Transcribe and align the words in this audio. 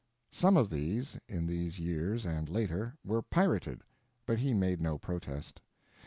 Some 0.31 0.57
of 0.57 0.71
these, 0.71 1.19
in 1.29 1.45
these 1.45 1.77
years 1.79 2.25
and 2.25 2.49
later, 2.49 2.95
were 3.05 3.21
pirated, 3.21 3.83
but 4.25 4.39
he 4.39 4.51
made 4.55 4.81
no 4.81 4.97
protest. 4.97 5.61